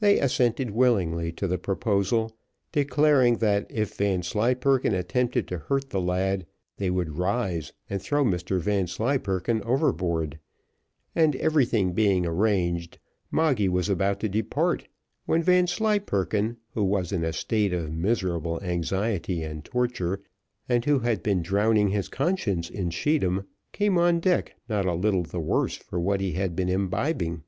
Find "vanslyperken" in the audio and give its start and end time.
3.94-4.94, 8.58-9.62, 15.40-16.56